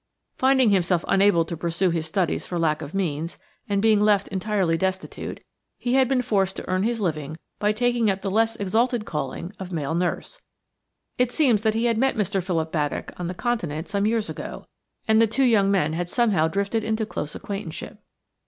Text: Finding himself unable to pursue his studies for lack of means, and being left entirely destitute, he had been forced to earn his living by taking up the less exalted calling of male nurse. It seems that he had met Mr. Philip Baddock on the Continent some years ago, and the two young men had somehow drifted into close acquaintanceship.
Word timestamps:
Finding 0.33 0.71
himself 0.71 1.05
unable 1.07 1.45
to 1.45 1.55
pursue 1.55 1.91
his 1.91 2.07
studies 2.07 2.47
for 2.47 2.57
lack 2.57 2.81
of 2.81 2.95
means, 2.95 3.37
and 3.69 3.83
being 3.83 3.99
left 3.99 4.27
entirely 4.29 4.75
destitute, 4.75 5.43
he 5.77 5.93
had 5.93 6.09
been 6.09 6.23
forced 6.23 6.55
to 6.55 6.67
earn 6.67 6.81
his 6.81 6.99
living 6.99 7.37
by 7.59 7.71
taking 7.71 8.09
up 8.09 8.23
the 8.23 8.31
less 8.31 8.55
exalted 8.55 9.05
calling 9.05 9.53
of 9.59 9.71
male 9.71 9.93
nurse. 9.93 10.41
It 11.19 11.31
seems 11.31 11.61
that 11.61 11.75
he 11.75 11.85
had 11.85 11.99
met 11.99 12.15
Mr. 12.15 12.41
Philip 12.41 12.71
Baddock 12.71 13.11
on 13.19 13.27
the 13.27 13.35
Continent 13.35 13.87
some 13.87 14.07
years 14.07 14.27
ago, 14.27 14.65
and 15.07 15.21
the 15.21 15.27
two 15.27 15.43
young 15.45 15.69
men 15.69 15.93
had 15.93 16.09
somehow 16.09 16.47
drifted 16.47 16.83
into 16.83 17.05
close 17.05 17.35
acquaintanceship. 17.35 17.99